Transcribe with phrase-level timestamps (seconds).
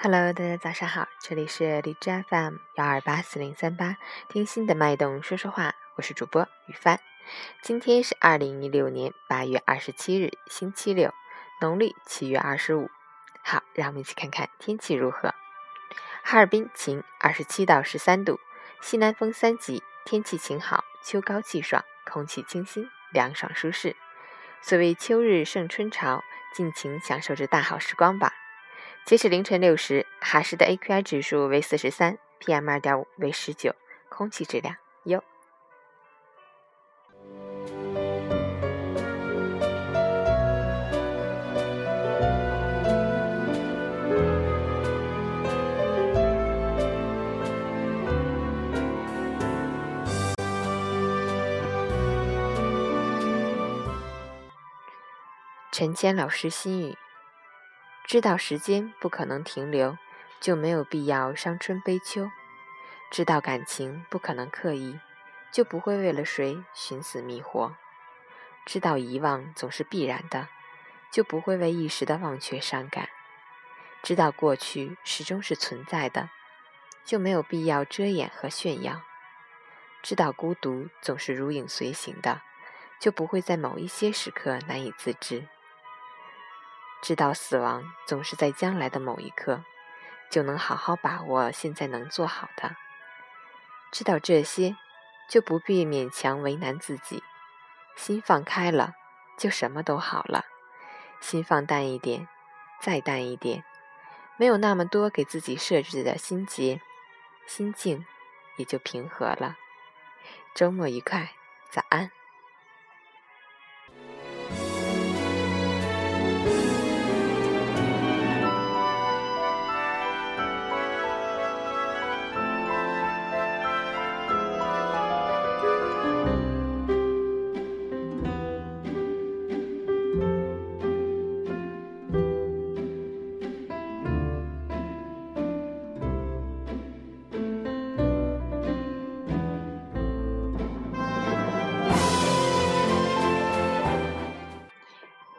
[0.00, 3.96] Hello，大家早上好，这里是荔枝 FM 幺二八四零三八，
[4.28, 7.00] 听心的脉动说说话，我是主播雨帆。
[7.62, 11.12] 今天是二零一六年八月二十七日，星期六，
[11.60, 12.88] 农历七月二十五。
[13.42, 15.34] 好，让我们一起看看天气如何。
[16.22, 18.38] 哈尔滨晴，二十七到十三度，
[18.80, 23.96] 西南风三级，天气晴好，秋高气爽，空气清新，凉爽舒适。
[24.62, 26.22] 所谓秋日胜春潮，
[26.54, 28.32] 尽情享受着大好时光吧。
[29.08, 33.74] 截止凌晨六时，哈市的 AQI 指数为四十三，PM 二点五为十九，
[34.10, 35.24] 空气质量优。
[55.72, 56.94] 陈坚老师心语。
[58.08, 59.98] 知道时间不可能停留，
[60.40, 62.30] 就没有必要伤春悲秋；
[63.10, 64.98] 知道感情不可能刻意，
[65.52, 67.74] 就不会为了谁寻死觅活；
[68.64, 70.48] 知道遗忘总是必然的，
[71.12, 73.08] 就不会为一时的忘却伤感；
[74.02, 76.30] 知道过去始终是存在的，
[77.04, 79.02] 就没有必要遮掩和炫耀；
[80.02, 82.40] 知道孤独总是如影随形的，
[82.98, 85.46] 就不会在某一些时刻难以自制。
[87.00, 89.64] 知道死亡总是在将来的某一刻，
[90.30, 92.76] 就能好好把握现在能做好的。
[93.90, 94.76] 知道这些，
[95.28, 97.22] 就不必勉强为难自己。
[97.96, 98.94] 心放开了，
[99.38, 100.44] 就什么都好了。
[101.20, 102.28] 心放淡一点，
[102.80, 103.64] 再淡一点，
[104.36, 106.80] 没有那么多给自己设置的心结，
[107.46, 108.04] 心境
[108.56, 109.56] 也就平和了。
[110.54, 111.30] 周末愉快，
[111.70, 112.17] 早安。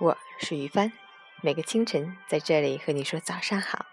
[0.00, 0.92] 我是于帆，
[1.42, 3.84] 每个清晨在这里和你说早上好。